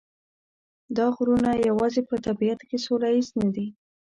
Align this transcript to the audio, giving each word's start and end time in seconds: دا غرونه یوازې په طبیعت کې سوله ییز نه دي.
دا 0.97 1.05
غرونه 1.15 1.51
یوازې 1.69 2.01
په 2.09 2.15
طبیعت 2.25 2.59
کې 2.69 2.77
سوله 2.85 3.07
ییز 3.15 3.29
نه 3.39 3.49
دي. 3.55 3.67